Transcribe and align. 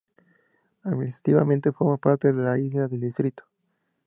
Administrativamente, 0.81 1.71
forma 1.71 1.95
parte 1.97 2.33
de 2.33 2.41
las 2.41 2.57
Islas 2.57 2.89
del 2.89 3.01
Distrito. 3.01 3.43